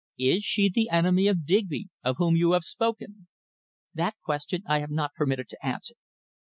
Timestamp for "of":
1.27-1.45, 2.03-2.15